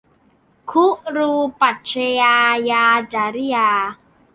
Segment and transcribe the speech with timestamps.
[0.69, 0.85] คุ
[1.17, 2.35] รูปัชฌา
[2.69, 3.69] ยาจริยา